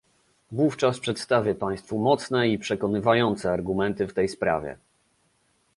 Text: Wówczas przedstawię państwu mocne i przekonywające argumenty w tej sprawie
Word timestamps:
Wówczas 0.51 0.99
przedstawię 0.99 1.55
państwu 1.55 1.97
mocne 1.97 2.49
i 2.49 2.57
przekonywające 2.59 3.51
argumenty 3.51 4.07
w 4.07 4.13
tej 4.13 4.29
sprawie 4.29 4.77